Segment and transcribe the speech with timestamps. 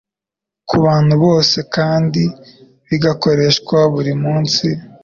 [0.67, 2.23] ku bantu bose kandi
[2.87, 4.67] bigakoreshwa buri munsi.